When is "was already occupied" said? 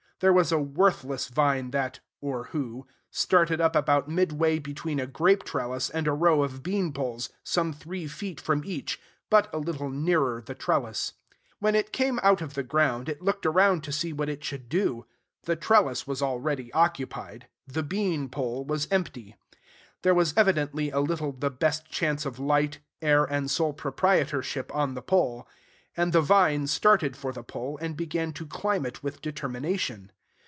16.05-17.47